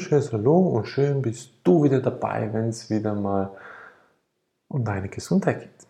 [0.00, 3.50] wunderschönes Hallo und schön bist du wieder dabei, wenn es wieder mal
[4.68, 5.86] um deine Gesundheit geht.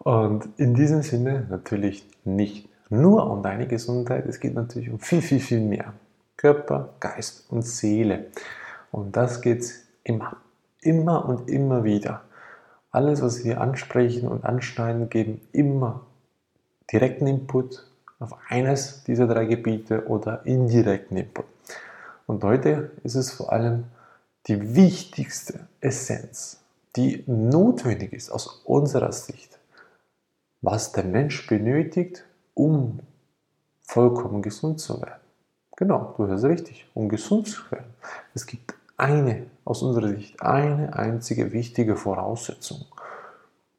[0.00, 5.22] Und in diesem Sinne natürlich nicht nur um deine Gesundheit, es geht natürlich um viel,
[5.22, 5.94] viel, viel mehr.
[6.36, 8.26] Körper, Geist und Seele.
[8.92, 10.36] Und das geht es immer,
[10.82, 12.24] immer und immer wieder.
[12.90, 16.02] Alles, was wir ansprechen und anschneiden, geben immer
[16.92, 17.86] direkten Input
[18.18, 21.46] auf eines dieser drei Gebiete oder indirekten Input.
[22.26, 23.84] Und heute ist es vor allem
[24.46, 26.60] die wichtigste Essenz,
[26.96, 29.58] die notwendig ist aus unserer Sicht,
[30.62, 32.24] was der Mensch benötigt,
[32.54, 33.00] um
[33.82, 35.20] vollkommen gesund zu werden.
[35.76, 37.92] Genau, du hörst richtig, um gesund zu werden.
[38.32, 42.86] Es gibt eine, aus unserer Sicht, eine einzige wichtige Voraussetzung,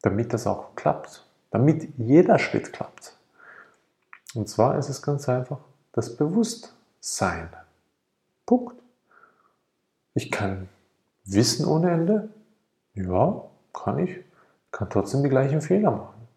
[0.02, 3.16] damit das auch klappt, damit jeder Schritt klappt.
[4.34, 5.59] Und zwar ist es ganz einfach
[5.94, 7.50] das Bewusstsein.
[8.45, 8.75] Punkt.
[10.13, 10.69] Ich kann
[11.25, 12.29] wissen ohne Ende.
[12.93, 14.19] Ja, kann ich.
[14.71, 16.27] Kann trotzdem die gleichen Fehler machen,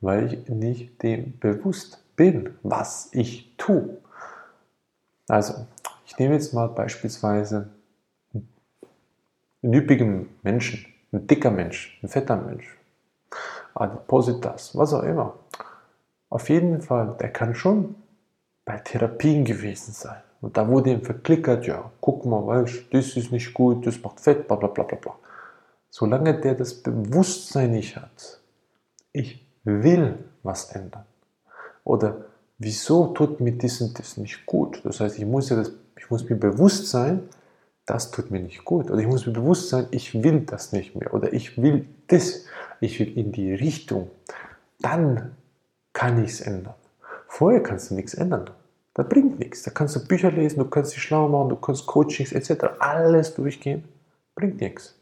[0.00, 3.98] weil ich nicht dem bewusst bin, was ich tue.
[5.28, 5.66] Also,
[6.06, 7.70] ich nehme jetzt mal beispielsweise
[9.62, 12.78] einen üppigen Menschen, ein dicker Mensch, ein fetter Mensch,
[13.74, 15.38] Adipositas, was auch immer.
[16.28, 17.94] Auf jeden Fall, der kann schon
[18.64, 20.22] bei Therapien gewesen sein.
[20.44, 24.20] Und da wurde ihm verklickert, ja, guck mal, weißt, das ist nicht gut, das macht
[24.20, 25.14] Fett, bla bla bla bla bla.
[25.88, 28.40] Solange der das Bewusstsein nicht hat,
[29.12, 31.06] ich will was ändern.
[31.82, 32.26] Oder
[32.58, 34.82] wieso tut mir das und das nicht gut?
[34.84, 37.22] Das heißt, ich muss, ja das, ich muss mir bewusst sein,
[37.86, 38.90] das tut mir nicht gut.
[38.90, 41.14] Oder ich muss mir bewusst sein, ich will das nicht mehr.
[41.14, 42.44] Oder ich will das.
[42.80, 44.10] Ich will in die Richtung.
[44.80, 45.36] Dann
[45.94, 46.74] kann ich es ändern.
[47.28, 48.50] Vorher kannst du nichts ändern.
[48.94, 49.64] Das bringt nichts.
[49.64, 52.64] Da kannst du Bücher lesen, du kannst dich schlau machen, du kannst Coachings etc.
[52.78, 53.84] alles durchgehen.
[54.34, 54.96] Bringt nichts.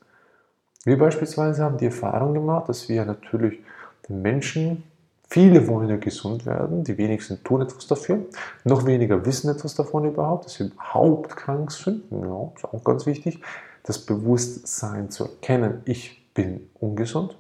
[0.85, 3.61] Wir beispielsweise haben die Erfahrung gemacht, dass wir natürlich
[4.09, 4.83] den Menschen,
[5.29, 8.27] viele wollen ja gesund werden, die wenigsten tun etwas dafür,
[8.65, 12.11] noch weniger wissen etwas davon überhaupt, dass sie überhaupt krank sind.
[12.11, 13.41] Ja, ist auch ganz wichtig.
[13.85, 17.37] Das Bewusstsein zu erkennen, ich bin ungesund.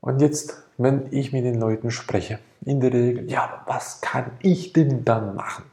[0.00, 2.38] Und jetzt wenn ich mit den Leuten spreche.
[2.64, 5.64] In der Regel, ja, was kann ich denn dann machen?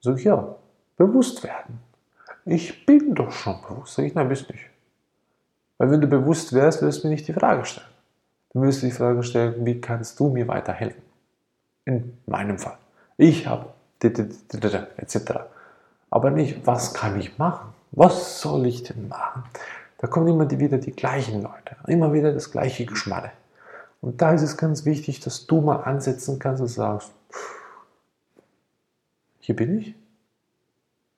[0.00, 0.54] Sag ich, ja,
[0.96, 1.80] bewusst werden.
[2.44, 3.94] Ich bin doch schon bewusst.
[3.94, 4.64] Sag ich, nein, bist nicht.
[5.78, 7.88] Weil wenn du bewusst wärst, wirst du mir nicht die Frage stellen.
[8.52, 11.02] Du wirst die Frage stellen, wie kannst du mir weiterhelfen?
[11.84, 12.78] In meinem Fall.
[13.16, 15.32] Ich habe etc.
[16.10, 17.74] Aber nicht, was kann ich machen?
[17.90, 19.42] Was soll ich denn machen?
[19.98, 21.76] Da kommen immer wieder die gleichen Leute.
[21.88, 23.32] Immer wieder das gleiche Geschmalle.
[24.02, 27.12] Und da ist es ganz wichtig, dass du mal ansetzen kannst und sagst,
[29.38, 29.94] hier bin ich.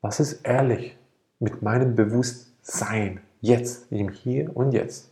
[0.01, 0.97] Was ist ehrlich
[1.41, 5.11] mit meinem Bewusstsein jetzt, im Hier und Jetzt?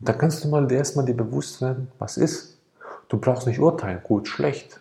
[0.00, 2.58] da kannst du mal erstmal dir bewusst werden, was ist.
[3.08, 4.80] Du brauchst nicht urteilen, gut, schlecht.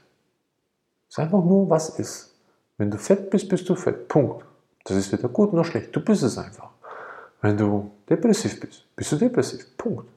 [1.07, 2.33] Es ist einfach nur, was ist.
[2.77, 4.07] Wenn du fett bist, bist du fett.
[4.07, 4.45] Punkt.
[4.85, 5.93] Das ist weder gut noch schlecht.
[5.95, 6.69] Du bist es einfach.
[7.41, 9.65] Wenn du depressiv bist, bist du depressiv.
[9.77, 10.07] Punkt.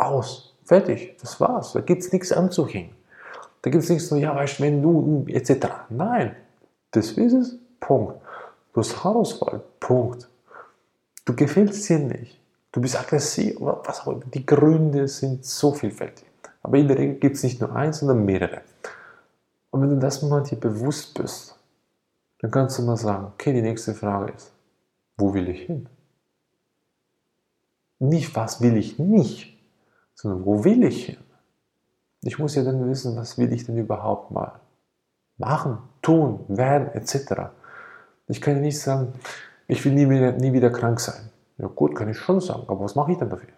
[0.00, 0.54] Aus.
[0.64, 1.16] Fertig.
[1.20, 1.72] Das war's.
[1.72, 2.94] Da gibt es nichts anzuhängen.
[3.62, 5.66] Da gibt es nichts so, ja, weißt du, wenn du, etc.
[5.90, 6.34] Nein.
[6.90, 7.58] Das ist es.
[7.78, 8.14] Punkt.
[8.72, 9.60] Du hast Haarausfall.
[9.78, 10.28] Punkt.
[11.24, 12.40] Du gefällst dir nicht.
[12.72, 13.56] Du bist aggressiv.
[13.60, 14.24] Was auch immer.
[14.32, 16.24] Die Gründe sind so vielfältig.
[16.62, 18.62] Aber in der Regel gibt es nicht nur eins, sondern mehrere.
[19.70, 21.56] Und wenn du das mal dir bewusst bist,
[22.40, 24.52] dann kannst du mal sagen, okay, die nächste Frage ist,
[25.16, 25.88] wo will ich hin?
[27.98, 29.49] Nicht, was will ich nicht,
[30.20, 31.16] sondern wo will ich hin?
[32.22, 34.60] Ich muss ja dann wissen, was will ich denn überhaupt mal
[35.38, 37.50] machen, tun, werden, etc.
[38.28, 39.14] Ich kann ja nicht sagen,
[39.66, 41.30] ich will nie wieder, nie wieder krank sein.
[41.56, 43.48] Ja gut, kann ich schon sagen, aber was mache ich dann dafür?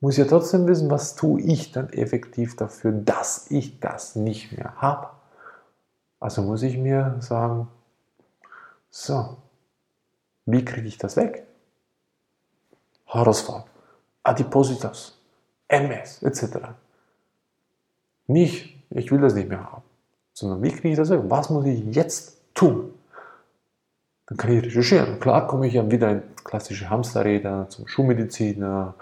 [0.00, 4.74] Muss ja trotzdem wissen, was tue ich dann effektiv dafür, dass ich das nicht mehr
[4.76, 5.10] habe.
[6.18, 7.68] Also muss ich mir sagen,
[8.90, 9.36] so,
[10.44, 11.46] wie kriege ich das weg?
[13.06, 13.64] Haarausfall,
[14.24, 15.17] Adipositas,
[15.68, 16.58] MS etc.
[18.26, 19.82] Nicht, ich will das nicht mehr haben,
[20.32, 21.10] sondern wie kriege ich das?
[21.10, 22.92] Was muss ich jetzt tun?
[24.26, 25.20] Dann kann ich recherchieren.
[25.20, 28.94] Klar komme ich ja wieder in klassische Hamsterräder, zum Schulmediziner,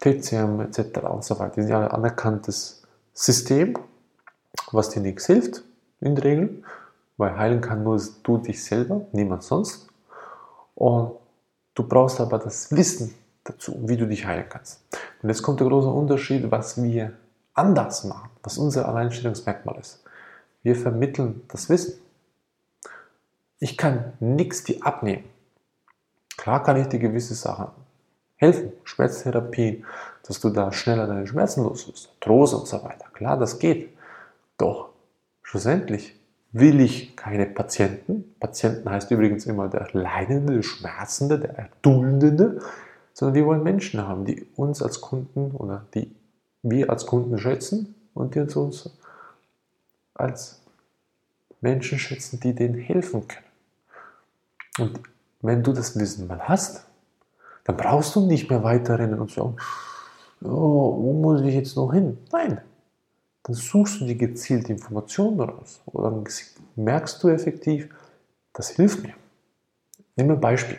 [0.00, 1.00] TCM etc.
[1.10, 1.56] und so weiter.
[1.56, 2.82] Das ist ja ein anerkanntes
[3.12, 3.78] System,
[4.72, 5.62] was dir nichts hilft,
[6.00, 6.64] in der Regel,
[7.16, 9.88] weil heilen kann nur du dich selber, niemand sonst.
[10.74, 11.12] Und
[11.74, 13.14] du brauchst aber das Wissen
[13.44, 14.82] dazu, wie du dich heilen kannst.
[15.22, 17.12] Und jetzt kommt der große Unterschied, was wir
[17.54, 20.02] anders machen, was unser Alleinstellungsmerkmal ist.
[20.62, 21.94] Wir vermitteln das Wissen.
[23.58, 25.24] Ich kann nichts dir abnehmen.
[26.36, 27.68] Klar kann ich dir gewisse Sachen
[28.36, 29.84] helfen, Schmerztherapie,
[30.26, 33.06] dass du da schneller deine Schmerzen los wirst, Trost und so weiter.
[33.12, 33.96] Klar, das geht.
[34.58, 34.88] Doch
[35.42, 36.18] schlussendlich
[36.50, 38.34] will ich keine Patienten.
[38.40, 42.60] Patienten heißt übrigens immer der Leidende, der Schmerzende, der Erduldende,
[43.12, 46.14] sondern wir wollen Menschen haben, die uns als Kunden oder die
[46.62, 48.90] wir als Kunden schätzen und die uns
[50.14, 50.60] als
[51.60, 53.46] Menschen schätzen, die denen helfen können.
[54.78, 55.00] Und
[55.40, 56.86] wenn du das Wissen mal hast,
[57.64, 59.56] dann brauchst du nicht mehr weiterrennen und sagen,
[60.42, 62.18] oh, wo muss ich jetzt noch hin?
[62.32, 62.60] Nein,
[63.42, 65.80] dann suchst du dir gezielt Informationen daraus.
[65.86, 66.24] Oder dann
[66.76, 67.88] merkst du effektiv,
[68.52, 69.14] das hilft mir.
[70.16, 70.78] Nimm ein Beispiel.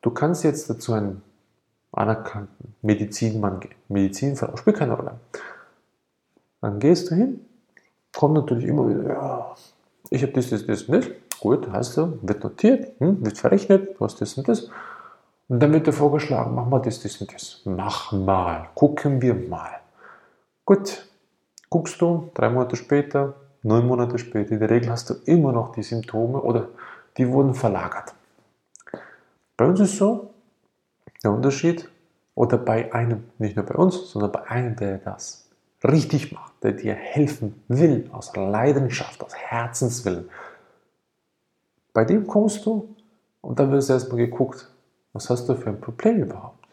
[0.00, 1.22] Du kannst jetzt dazu einen
[1.92, 5.20] anerkannten Medizinmann gehen, Medizinfrau, spielt keine Rolle.
[6.60, 7.44] Dann gehst du hin,
[8.14, 9.54] kommt natürlich immer wieder, ja,
[10.10, 11.10] ich habe das, das, das nicht.
[11.40, 14.70] Gut, hast du, wird notiert, hm, wird verrechnet, du hast das und das.
[15.48, 17.60] Und dann wird dir vorgeschlagen, mach mal das, das und das.
[17.64, 19.80] Mach mal, gucken wir mal.
[20.64, 21.06] Gut,
[21.68, 25.72] guckst du, drei Monate später, neun Monate später, in der Regel hast du immer noch
[25.72, 26.68] die Symptome oder
[27.16, 28.14] die wurden verlagert.
[29.56, 30.31] Bei uns ist so,
[31.22, 31.88] der Unterschied,
[32.34, 35.50] oder bei einem, nicht nur bei uns, sondern bei einem, der das
[35.84, 40.28] richtig macht, der dir helfen will, aus Leidenschaft, aus Herzenswillen.
[41.92, 42.94] Bei dem kommst du
[43.40, 44.70] und dann wirst du erstmal geguckt,
[45.12, 46.66] was hast du für ein Problem überhaupt?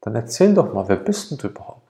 [0.00, 1.82] Dann erzähl doch mal, wer bist denn du überhaupt?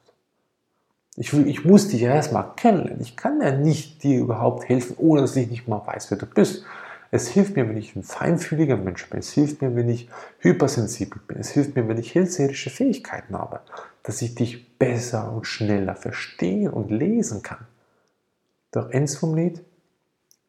[1.16, 3.02] Ich, ich muss dich ja erstmal kennenlernen.
[3.02, 6.26] Ich kann ja nicht dir überhaupt helfen, ohne dass ich nicht mal weiß, wer du
[6.26, 6.64] bist.
[7.10, 9.20] Es hilft mir, wenn ich ein feinfühliger Mensch bin.
[9.20, 10.08] Es hilft mir, wenn ich
[10.40, 11.38] hypersensibel bin.
[11.38, 13.60] Es hilft mir, wenn ich hellseherische Fähigkeiten habe,
[14.02, 17.66] dass ich dich besser und schneller verstehen und lesen kann.
[18.72, 19.62] Doch ends vom Lied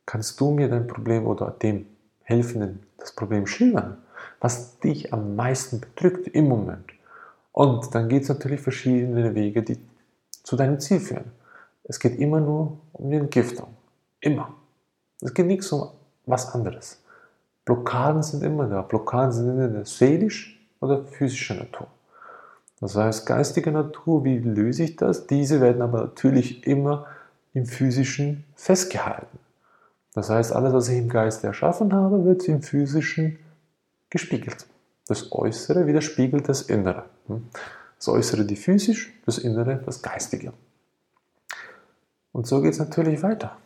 [0.05, 1.85] kannst du mir dein Problem oder dem
[2.23, 3.97] Helfenden das Problem schildern,
[4.41, 6.91] was dich am meisten bedrückt im Moment.
[7.53, 9.77] Und dann geht es natürlich verschiedene Wege, die
[10.43, 11.31] zu deinem Ziel führen.
[11.83, 13.75] Es geht immer nur um die Entgiftung.
[14.19, 14.55] Immer.
[15.21, 15.89] Es geht nichts um
[16.29, 17.01] was anderes.
[17.65, 18.81] Blockaden sind immer da.
[18.81, 21.87] Blockaden sind entweder seelisch oder physischer Natur.
[22.79, 25.27] Das heißt, geistige Natur, wie löse ich das?
[25.27, 27.07] Diese werden aber natürlich immer
[27.53, 29.37] im physischen festgehalten.
[30.13, 33.37] Das heißt, alles, was ich im Geist erschaffen habe, wird im physischen
[34.09, 34.65] gespiegelt.
[35.07, 37.05] Das Äußere widerspiegelt das Innere.
[37.97, 40.53] Das Äußere die physisch, das Innere das Geistige.
[42.31, 43.57] Und so geht es natürlich weiter.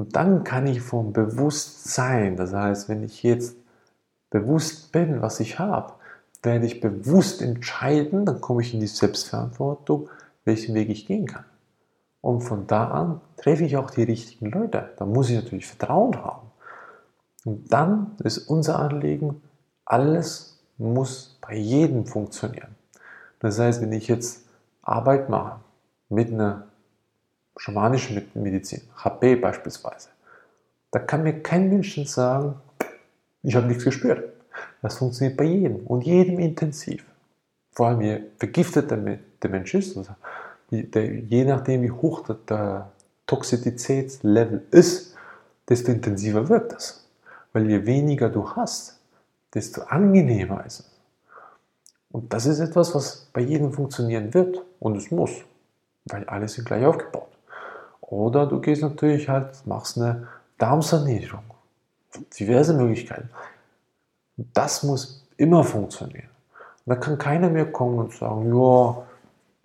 [0.00, 3.54] Und dann kann ich vom Bewusstsein, das heißt, wenn ich jetzt
[4.30, 5.92] bewusst bin, was ich habe,
[6.42, 10.08] werde ich bewusst entscheiden, dann komme ich in die Selbstverantwortung,
[10.46, 11.44] welchen Weg ich gehen kann.
[12.22, 14.88] Und von da an treffe ich auch die richtigen Leute.
[14.96, 16.50] Da muss ich natürlich Vertrauen haben.
[17.44, 19.42] Und dann ist unser Anliegen,
[19.84, 22.74] alles muss bei jedem funktionieren.
[23.38, 24.46] Das heißt, wenn ich jetzt
[24.80, 25.60] Arbeit mache
[26.08, 26.69] mit einer
[27.56, 30.08] schamanischen Medizin, HP beispielsweise,
[30.90, 32.56] da kann mir kein Mensch sagen,
[33.42, 34.32] ich habe nichts gespürt.
[34.82, 37.04] Das funktioniert bei jedem und jedem intensiv.
[37.72, 40.14] Vor allem je vergifteter der Mensch ist, also
[40.70, 42.90] je nachdem wie hoch der
[43.26, 45.14] Toxizitätslevel ist,
[45.68, 47.06] desto intensiver wirkt das.
[47.52, 48.98] Weil je weniger du hast,
[49.54, 50.90] desto angenehmer ist es.
[52.10, 55.30] Und das ist etwas, was bei jedem funktionieren wird und es muss,
[56.06, 57.28] weil alle sind gleich aufgebaut.
[58.10, 60.26] Oder du gehst natürlich halt, machst eine
[60.58, 61.44] Darmsanierung.
[62.38, 63.30] Diverse Möglichkeiten.
[64.36, 66.28] Das muss immer funktionieren.
[66.86, 69.02] Da kann keiner mehr kommen und sagen, ja,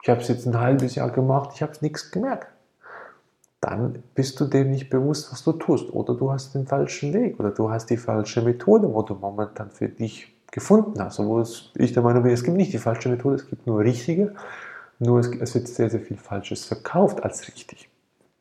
[0.04, 2.48] ich habe es jetzt ein halbes Jahr gemacht, ich habe nichts gemerkt.
[3.62, 5.92] Dann bist du dem nicht bewusst, was du tust.
[5.92, 9.72] Oder du hast den falschen Weg oder du hast die falsche Methode, wo du momentan
[9.72, 11.20] für dich gefunden hast.
[11.20, 14.36] Obwohl ich der Meinung bin, es gibt nicht die falsche Methode, es gibt nur richtige.
[15.00, 17.90] Nur es wird sehr, sehr viel Falsches verkauft als richtig.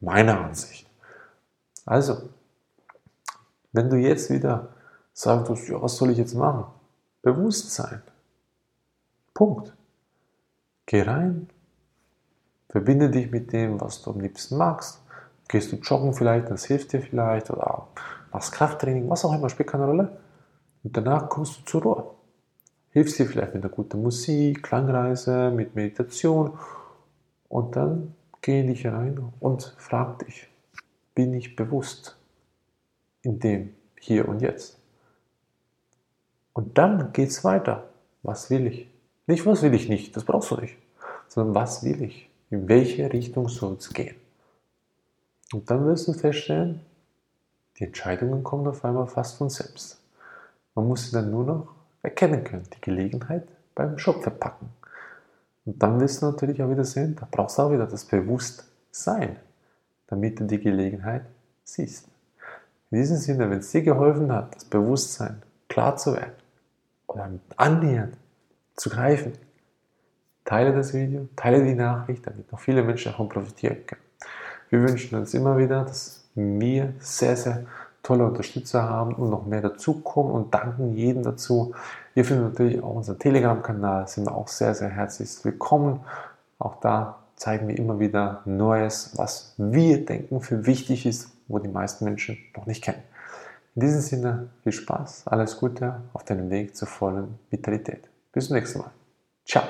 [0.04, 0.86] Meiner Ansicht.
[1.86, 2.28] Also,
[3.72, 4.68] wenn du jetzt wieder
[5.12, 6.66] sagst, ja, was soll ich jetzt machen?
[7.22, 8.02] Bewusstsein.
[9.32, 9.74] Punkt.
[10.86, 11.48] Geh rein,
[12.68, 15.00] verbinde dich mit dem, was du am liebsten magst.
[15.48, 17.88] Gehst du joggen vielleicht, das hilft dir vielleicht, oder
[18.32, 20.18] machst Krafttraining, was auch immer, spielt keine Rolle.
[20.82, 22.10] Und danach kommst du zur Ruhe.
[22.90, 26.58] Hilfst dir vielleicht mit einer guten Musik, Klangreise, mit Meditation.
[27.48, 30.48] Und dann geh in dich rein und frag dich,
[31.14, 32.14] bin ich bewusst
[33.22, 34.78] in dem Hier und Jetzt?
[36.52, 37.88] Und dann geht es weiter.
[38.22, 38.86] Was will ich?
[39.26, 40.76] Nicht, was will ich nicht, das brauchst du nicht,
[41.26, 42.28] sondern was will ich?
[42.50, 44.16] In welche Richtung soll es gehen?
[45.54, 46.80] Und dann wirst du feststellen,
[47.78, 50.00] Die Entscheidungen kommen auf einmal fast von selbst.
[50.74, 54.68] Man muss sie dann nur noch erkennen können, die Gelegenheit beim Schopf verpacken.
[55.64, 59.36] Und dann wirst du natürlich auch wieder sehen, da brauchst du auch wieder das Bewusstsein,
[60.06, 61.24] damit du die Gelegenheit
[61.64, 62.08] siehst.
[62.90, 66.34] In diesem Sinne, wenn es dir geholfen hat, das Bewusstsein klar zu werden
[67.06, 68.16] oder annähernd
[68.76, 69.32] zu greifen,
[70.44, 74.02] teile das Video, teile die Nachricht, damit noch viele Menschen davon profitieren können.
[74.68, 77.66] Wir wünschen uns immer wieder, dass wir sehr, sehr
[78.02, 81.74] tolle Unterstützer haben und noch mehr dazukommen und danken jedem dazu.
[82.14, 86.00] Ihr findet natürlich auch unseren Telegram-Kanal, sind auch sehr, sehr herzlich willkommen.
[86.58, 91.68] Auch da zeigen wir immer wieder Neues, was wir denken für wichtig ist, wo die
[91.68, 93.02] meisten Menschen noch nicht kennen.
[93.74, 98.08] In diesem Sinne viel Spaß, alles Gute auf deinem Weg zur vollen Vitalität.
[98.32, 98.90] Bis zum nächsten Mal.
[99.44, 99.64] Ciao.